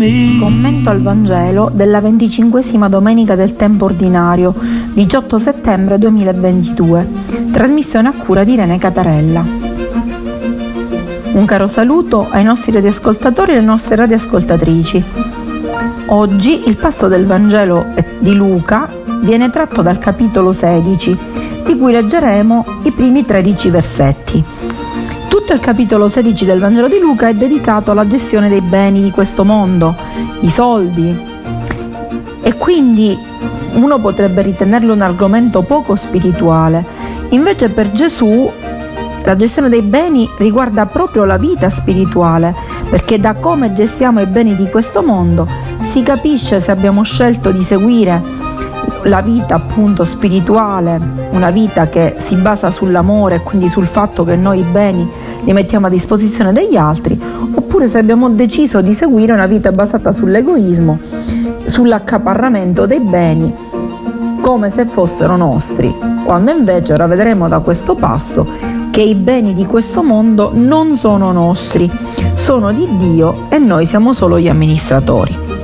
[0.00, 4.54] Commento al Vangelo della venticinquesima domenica del tempo ordinario,
[4.92, 7.08] 18 settembre 2022.
[7.50, 9.44] Trasmissione a cura di Irene Catarella.
[11.32, 15.04] Un caro saluto ai nostri radioascoltatori e alle nostre radioascoltatrici.
[16.06, 17.86] Oggi il passo del Vangelo
[18.20, 18.88] di Luca
[19.22, 21.18] viene tratto dal capitolo 16,
[21.64, 24.44] di cui leggeremo i primi 13 versetti.
[25.28, 29.10] Tutto il capitolo 16 del Vangelo di Luca è dedicato alla gestione dei beni di
[29.10, 29.94] questo mondo,
[30.40, 31.16] i soldi.
[32.42, 33.16] E quindi
[33.74, 36.84] uno potrebbe ritenerlo un argomento poco spirituale.
[37.30, 38.50] Invece per Gesù
[39.22, 42.54] la gestione dei beni riguarda proprio la vita spirituale,
[42.88, 45.46] perché da come gestiamo i beni di questo mondo
[45.82, 48.47] si capisce se abbiamo scelto di seguire
[49.04, 54.60] la vita appunto spirituale, una vita che si basa sull'amore quindi sul fatto che noi
[54.60, 55.08] i beni
[55.44, 57.18] li mettiamo a disposizione degli altri,
[57.54, 60.98] oppure se abbiamo deciso di seguire una vita basata sull'egoismo,
[61.64, 63.54] sull'accaparramento dei beni
[64.40, 68.46] come se fossero nostri, quando invece ora vedremo da questo passo
[68.90, 71.90] che i beni di questo mondo non sono nostri,
[72.34, 75.57] sono di Dio e noi siamo solo gli amministratori.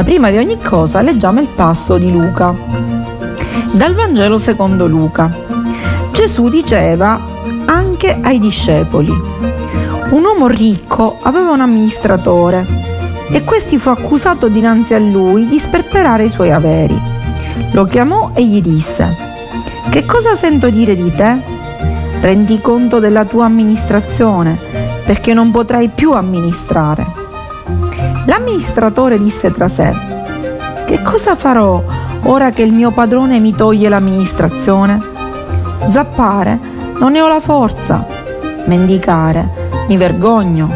[0.00, 2.54] Ma prima di ogni cosa leggiamo il passo di Luca.
[3.74, 5.30] Dal Vangelo secondo Luca.
[6.10, 7.20] Gesù diceva
[7.66, 12.66] anche ai discepoli, un uomo ricco aveva un amministratore
[13.28, 16.98] e questi fu accusato dinanzi a lui di sperperare i suoi averi.
[17.72, 19.14] Lo chiamò e gli disse,
[19.90, 21.36] che cosa sento dire di te?
[22.22, 24.58] Rendi conto della tua amministrazione,
[25.04, 27.19] perché non potrai più amministrare.
[28.30, 29.92] L'amministratore disse tra sé,
[30.86, 31.82] che cosa farò
[32.22, 35.00] ora che il mio padrone mi toglie l'amministrazione?
[35.88, 36.56] Zappare,
[37.00, 38.06] non ne ho la forza.
[38.66, 39.48] Mendicare,
[39.88, 40.70] mi vergogno.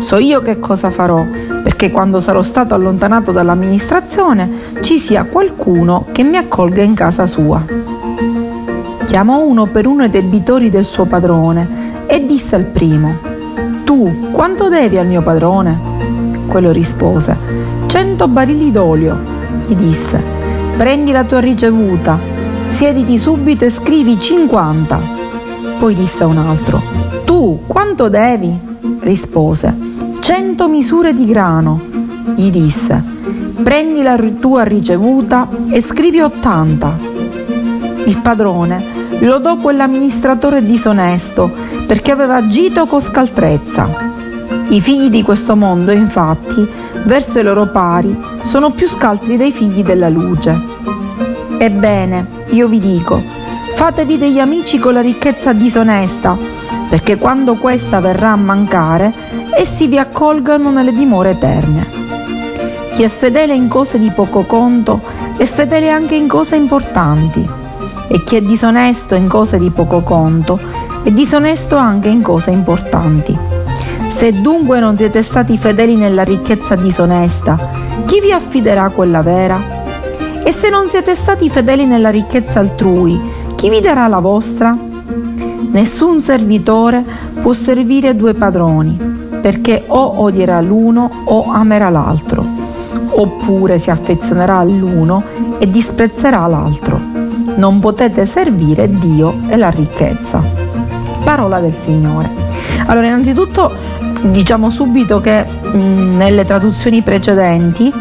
[0.00, 1.24] So io che cosa farò,
[1.62, 7.62] perché quando sarò stato allontanato dall'amministrazione ci sia qualcuno che mi accolga in casa sua.
[9.04, 13.18] Chiamò uno per uno i debitori del suo padrone e disse al primo,
[13.84, 15.91] Tu quanto devi al mio padrone?
[16.52, 17.34] Quello rispose,
[17.86, 19.18] cento barili d'olio.
[19.66, 20.22] Gli disse,
[20.76, 22.18] prendi la tua ricevuta,
[22.68, 25.00] siediti subito e scrivi cinquanta.
[25.78, 26.82] Poi disse a un altro,
[27.24, 28.54] tu quanto devi?
[29.00, 29.74] Rispose,
[30.20, 31.80] cento misure di grano.
[32.34, 33.02] Gli disse,
[33.62, 36.98] prendi la tua ricevuta e scrivi ottanta.
[38.04, 38.84] Il padrone
[39.20, 41.50] lodò quell'amministratore disonesto
[41.86, 44.10] perché aveva agito con scaltrezza.
[44.72, 46.66] I figli di questo mondo, infatti,
[47.04, 50.58] verso i loro pari, sono più scaltri dei figli della luce.
[51.58, 53.22] Ebbene, io vi dico,
[53.74, 56.38] fatevi degli amici con la ricchezza disonesta,
[56.88, 59.12] perché quando questa verrà a mancare,
[59.54, 61.86] essi vi accolgano nelle dimore eterne.
[62.94, 65.02] Chi è fedele in cose di poco conto
[65.36, 67.46] è fedele anche in cose importanti,
[68.08, 70.58] e chi è disonesto in cose di poco conto
[71.02, 73.51] è disonesto anche in cose importanti.
[74.12, 77.58] Se dunque non siete stati fedeli nella ricchezza disonesta,
[78.04, 79.58] chi vi affiderà quella vera?
[80.44, 83.20] E se non siete stati fedeli nella ricchezza altrui,
[83.56, 84.78] chi vi darà la vostra?
[85.72, 87.02] Nessun servitore
[87.40, 88.96] può servire due padroni,
[89.40, 92.44] perché o odierà l'uno o amerà l'altro,
[93.08, 95.24] oppure si affezionerà all'uno
[95.58, 97.00] e disprezzerà l'altro.
[97.56, 100.40] Non potete servire Dio e la ricchezza.
[101.24, 102.30] Parola del Signore.
[102.86, 107.92] Allora, innanzitutto Diciamo subito che mh, nelle traduzioni precedenti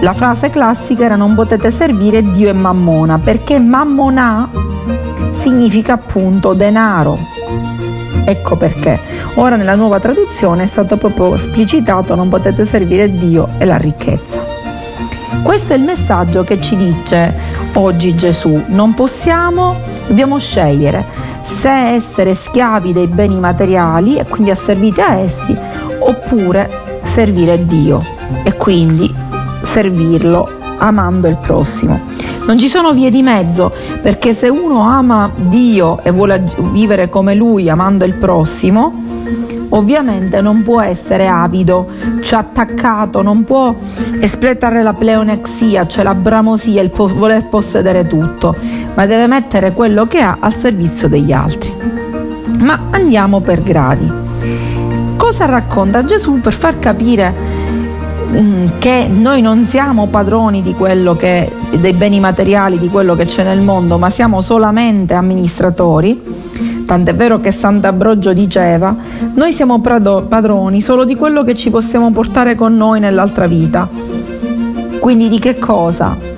[0.00, 4.48] la frase classica era non potete servire Dio e Mammona, perché Mammona
[5.30, 7.18] significa appunto denaro.
[8.24, 8.98] Ecco perché.
[9.34, 14.40] Ora nella nuova traduzione è stato proprio esplicitato non potete servire Dio e la ricchezza.
[15.42, 17.32] Questo è il messaggio che ci dice
[17.74, 18.62] oggi Gesù.
[18.66, 21.04] Non possiamo, dobbiamo scegliere
[21.42, 25.56] se essere schiavi dei beni materiali e quindi asserviti a essi,
[25.98, 26.70] oppure
[27.02, 28.04] servire Dio
[28.42, 29.12] e quindi
[29.62, 30.48] servirlo
[30.78, 32.00] amando il prossimo.
[32.46, 33.72] Non ci sono vie di mezzo
[34.02, 36.42] perché se uno ama Dio e vuole
[36.72, 39.08] vivere come lui amando il prossimo,
[39.70, 41.88] ovviamente non può essere avido,
[42.22, 43.74] cioè attaccato, non può
[44.20, 48.56] espletare la pleonexia, cioè la bramosia, il po- voler possedere tutto,
[49.00, 51.72] ma deve mettere quello che ha al servizio degli altri.
[52.58, 54.06] Ma andiamo per gradi.
[55.16, 57.32] Cosa racconta Gesù per far capire
[58.30, 60.62] mm, che noi non siamo padroni
[61.16, 66.20] che, dei beni materiali, di quello che c'è nel mondo, ma siamo solamente amministratori?
[66.84, 68.94] Tant'è vero che Sant'Ambrogio diceva,
[69.32, 73.88] noi siamo padroni solo di quello che ci possiamo portare con noi nell'altra vita.
[74.98, 76.28] Quindi di che cosa?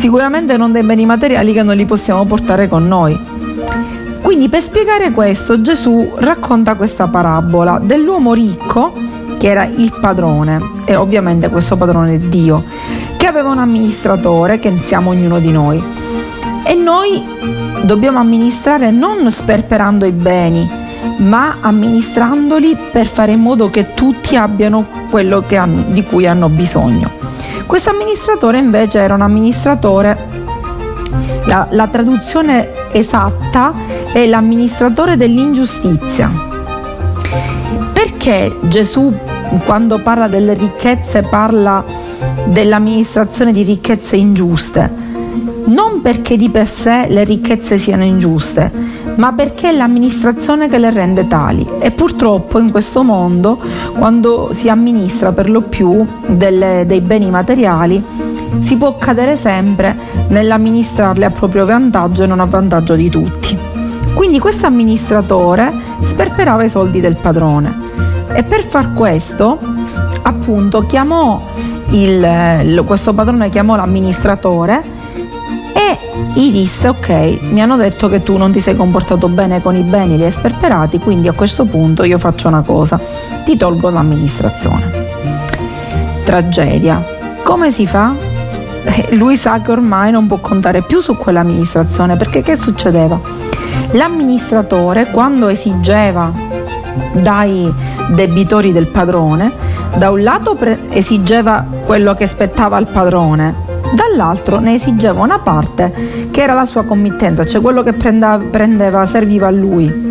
[0.00, 3.20] Sicuramente non dei beni materiali che non li possiamo portare con noi.
[4.22, 8.94] Quindi per spiegare questo Gesù racconta questa parabola dell'uomo ricco
[9.36, 12.64] che era il padrone e ovviamente questo padrone è Dio,
[13.18, 15.84] che aveva un amministratore che siamo ognuno di noi.
[16.64, 17.22] E noi
[17.82, 20.66] dobbiamo amministrare non sperperando i beni,
[21.18, 27.10] ma amministrandoli per fare in modo che tutti abbiano quello hanno, di cui hanno bisogno.
[27.70, 30.18] Questo amministratore invece era un amministratore,
[31.46, 33.72] la, la traduzione esatta
[34.12, 36.32] è l'amministratore dell'ingiustizia.
[37.92, 39.14] Perché Gesù
[39.64, 41.84] quando parla delle ricchezze parla
[42.46, 44.92] dell'amministrazione di ricchezze ingiuste.
[45.66, 48.68] Non perché di per sé le ricchezze siano ingiuste,
[49.20, 51.66] ma perché è l'amministrazione che le rende tali.
[51.78, 53.58] E purtroppo in questo mondo,
[53.98, 58.02] quando si amministra per lo più delle, dei beni materiali,
[58.60, 59.94] si può cadere sempre
[60.28, 63.56] nell'amministrarli a proprio vantaggio e non a vantaggio di tutti.
[64.14, 65.70] Quindi questo amministratore
[66.00, 67.88] sperperava i soldi del padrone
[68.32, 69.58] e per far questo,
[70.22, 71.42] appunto, chiamò
[71.90, 74.99] il, questo padrone chiamò l'amministratore
[76.32, 79.82] gli disse ok mi hanno detto che tu non ti sei comportato bene con i
[79.82, 83.00] beni li hai sperperati quindi a questo punto io faccio una cosa
[83.44, 85.08] ti tolgo l'amministrazione
[86.24, 88.14] tragedia come si fa?
[88.84, 93.40] Eh, lui sa che ormai non può contare più su quell'amministrazione perché che succedeva?
[93.92, 96.32] l'amministratore quando esigeva
[97.12, 97.72] dai
[98.10, 99.52] debitori del padrone,
[99.96, 100.56] da un lato
[100.90, 103.54] esigeva quello che spettava al padrone,
[103.94, 109.06] dall'altro ne esigeva una parte che era la sua committenza, cioè quello che prendeva, prendeva
[109.06, 110.08] serviva a lui.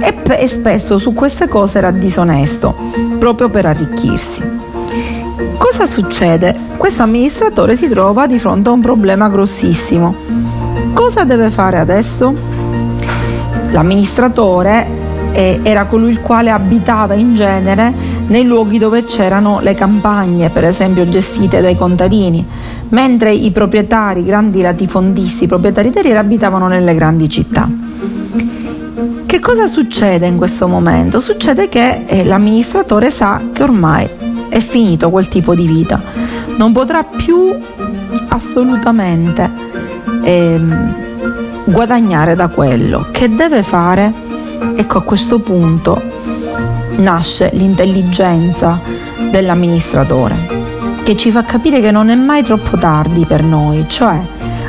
[0.00, 2.74] E, e spesso su queste cose era disonesto,
[3.18, 4.42] proprio per arricchirsi.
[5.58, 6.54] Cosa succede?
[6.76, 10.14] Questo amministratore si trova di fronte a un problema grossissimo.
[10.94, 12.34] Cosa deve fare adesso?
[13.70, 15.04] L'amministratore
[15.36, 17.92] era colui il quale abitava in genere
[18.28, 22.44] nei luoghi dove c'erano le campagne, per esempio gestite dai contadini,
[22.88, 27.68] mentre i proprietari, i grandi latifondisti, i proprietari terrieri abitavano nelle grandi città.
[29.26, 31.20] Che cosa succede in questo momento?
[31.20, 34.08] Succede che eh, l'amministratore sa che ormai
[34.48, 36.00] è finito quel tipo di vita,
[36.56, 37.54] non potrà più
[38.28, 39.50] assolutamente
[40.22, 40.60] eh,
[41.64, 43.06] guadagnare da quello.
[43.10, 44.12] Che deve fare?
[44.74, 46.15] Ecco a questo punto
[46.96, 48.80] nasce l'intelligenza
[49.30, 50.66] dell'amministratore
[51.06, 54.20] che ci fa capire che non è mai troppo tardi per noi, cioè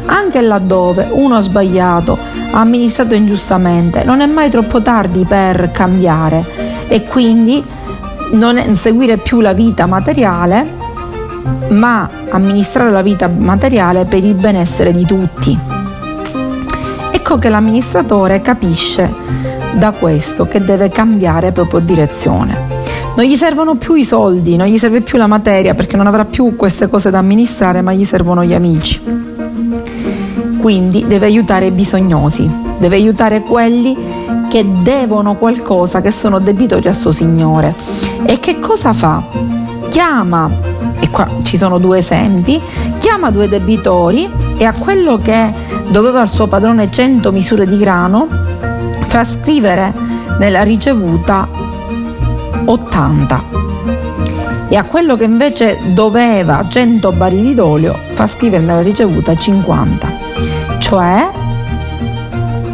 [0.06, 2.16] anche laddove uno ha sbagliato,
[2.52, 6.46] ha amministrato ingiustamente, non è mai troppo tardi per cambiare
[6.88, 7.64] e quindi
[8.34, 10.76] non seguire più la vita materiale,
[11.70, 15.58] ma amministrare la vita materiale per il benessere di tutti.
[17.10, 19.12] Ecco che l'amministratore capisce
[19.78, 22.76] da questo che deve cambiare proprio direzione.
[23.16, 26.26] Non gli servono più i soldi, non gli serve più la materia perché non avrà
[26.26, 29.02] più queste cose da amministrare, ma gli servono gli amici.
[30.60, 33.96] Quindi deve aiutare i bisognosi, deve aiutare quelli
[34.50, 37.74] che devono qualcosa, che sono debitori a suo Signore.
[38.26, 39.24] E che cosa fa?
[39.90, 40.50] Chiama,
[41.00, 42.60] e qua ci sono due esempi,
[42.98, 45.54] chiama due debitori e a quello che
[45.90, 48.28] doveva al suo padrone 100 misure di grano,
[49.08, 49.94] fa scrivere
[50.38, 51.48] nella ricevuta
[52.66, 53.44] 80
[54.70, 60.12] e a quello che invece doveva 100 barili d'olio fa scrivere nella ricevuta 50
[60.80, 61.30] cioè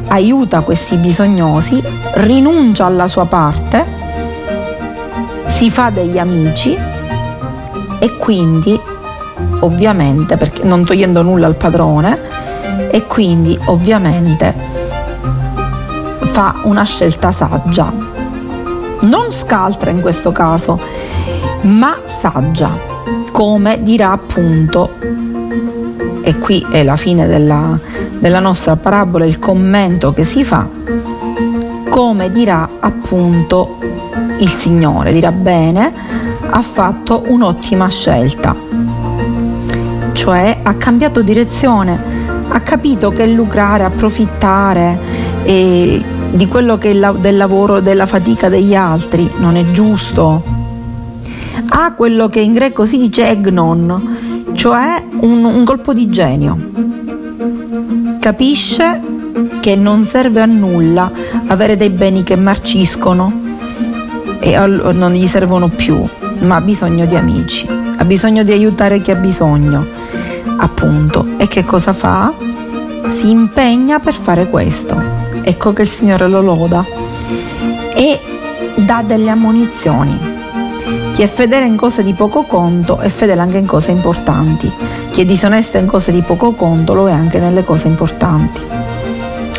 [0.07, 1.81] aiuta questi bisognosi
[2.15, 3.85] rinuncia alla sua parte
[5.47, 6.75] si fa degli amici
[7.99, 8.79] e quindi
[9.59, 12.19] ovviamente perché non togliendo nulla al padrone
[12.89, 14.82] e quindi ovviamente
[16.33, 17.93] fa una scelta saggia,
[19.01, 20.79] non scaltra in questo caso,
[21.61, 22.71] ma saggia,
[23.31, 24.97] come dirà appunto,
[26.23, 27.77] e qui è la fine della,
[28.17, 30.67] della nostra parabola, il commento che si fa,
[31.89, 33.77] come dirà appunto
[34.39, 35.93] il Signore, dirà bene,
[36.49, 38.55] ha fatto un'ottima scelta,
[40.13, 42.01] cioè ha cambiato direzione,
[42.47, 45.21] ha capito che lucrare, approfittare
[46.33, 50.43] di quello che la, del lavoro, della fatica degli altri, non è giusto.
[51.69, 56.57] Ha quello che in greco si dice egnon, cioè un, un colpo di genio.
[58.19, 58.99] Capisce
[59.59, 61.11] che non serve a nulla
[61.47, 63.41] avere dei beni che marciscono
[64.39, 66.03] e non gli servono più,
[66.39, 69.85] ma ha bisogno di amici, ha bisogno di aiutare chi ha bisogno,
[70.57, 71.27] appunto.
[71.37, 72.33] E che cosa fa?
[73.07, 75.22] Si impegna per fare questo.
[75.43, 76.85] Ecco che il Signore lo loda
[77.93, 78.19] e
[78.75, 80.17] dà delle ammonizioni.
[81.11, 84.71] Chi è fedele in cose di poco conto è fedele anche in cose importanti.
[85.11, 88.61] Chi è disonesto in cose di poco conto lo è anche nelle cose importanti.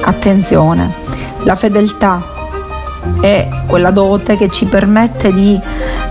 [0.03, 0.93] Attenzione,
[1.45, 2.23] la fedeltà
[3.21, 5.61] è quella dote che ci permette di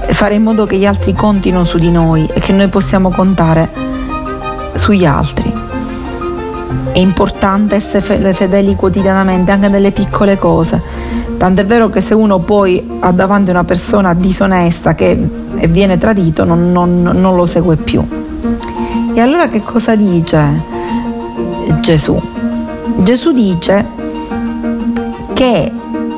[0.09, 3.69] fare in modo che gli altri contino su di noi e che noi possiamo contare
[4.75, 5.51] sugli altri.
[6.91, 10.81] È importante essere fedeli quotidianamente anche nelle piccole cose.
[11.37, 15.17] Tant'è vero che se uno poi ha davanti una persona disonesta che
[15.67, 18.05] viene tradito non, non, non lo segue più.
[19.13, 20.61] E allora che cosa dice
[21.81, 22.19] Gesù?
[22.97, 23.85] Gesù dice
[25.33, 25.71] che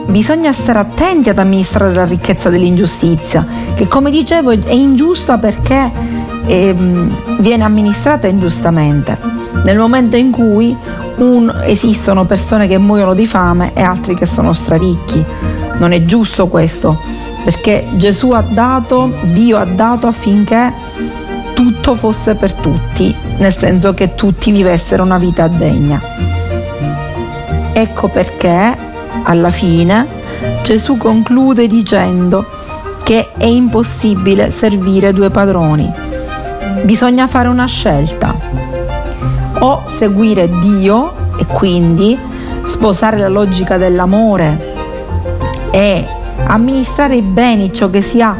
[0.05, 3.45] bisogna stare attenti ad amministrare la ricchezza dell'ingiustizia,
[3.75, 5.91] che come dicevo è ingiusta perché
[6.45, 6.75] eh,
[7.39, 9.44] viene amministrata ingiustamente.
[9.65, 10.77] Nel momento in cui
[11.17, 15.25] un, esistono persone che muoiono di fame e altri che sono straricchi.
[15.79, 17.01] Non è giusto questo,
[17.43, 20.71] perché Gesù ha dato, Dio ha dato affinché
[21.55, 25.99] tutto fosse per tutti, nel senso che tutti vivessero una vita degna.
[27.73, 28.77] Ecco perché
[29.23, 30.05] alla fine
[30.61, 32.45] Gesù conclude dicendo
[33.03, 35.91] che è impossibile servire due padroni.
[36.83, 38.34] Bisogna fare una scelta.
[39.59, 42.17] O seguire Dio e quindi
[42.65, 44.73] sposare la logica dell'amore
[45.71, 46.07] e
[46.47, 48.35] amministrare i beni, ciò che si ha,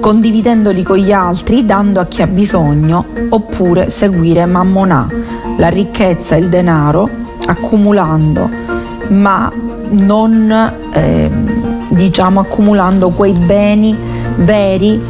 [0.00, 5.08] condividendoli con gli altri, dando a chi ha bisogno, oppure seguire Mammonà,
[5.56, 7.08] la ricchezza, il denaro,
[7.46, 8.70] accumulando
[9.10, 9.52] ma
[9.90, 11.30] non eh,
[11.88, 13.96] diciamo accumulando quei beni
[14.36, 15.00] veri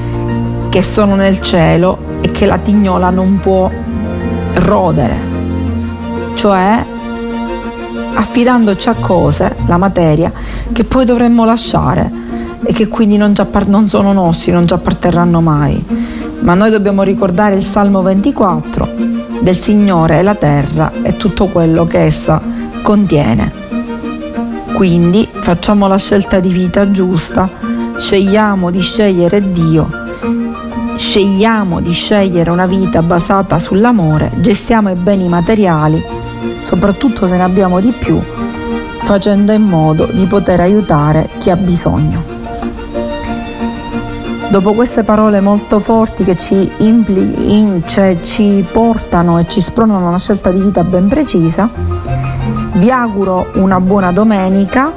[0.68, 3.70] che sono nel cielo e che la tignola non può
[4.60, 5.18] rodere,
[6.34, 6.84] cioè
[8.14, 10.32] affidandoci a cose, la materia,
[10.72, 12.10] che poi dovremmo lasciare
[12.62, 13.34] e che quindi non,
[13.66, 15.82] non sono nostri, non ci apparterranno mai.
[16.40, 18.88] Ma noi dobbiamo ricordare il Salmo 24
[19.40, 22.40] del Signore e la terra e tutto quello che essa
[22.82, 23.52] contiene.
[24.74, 27.48] Quindi facciamo la scelta di vita giusta,
[27.98, 29.88] scegliamo di scegliere Dio,
[31.00, 36.00] scegliamo di scegliere una vita basata sull'amore, gestiamo i beni materiali,
[36.60, 38.20] soprattutto se ne abbiamo di più,
[39.02, 42.22] facendo in modo di poter aiutare chi ha bisogno.
[44.50, 50.04] Dopo queste parole molto forti che ci, impli, in, cioè ci portano e ci spronano
[50.04, 51.68] a una scelta di vita ben precisa,
[52.74, 54.92] vi auguro una buona domenica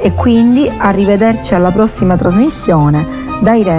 [0.00, 3.74] e quindi arrivederci alla prossima trasmissione da Irene.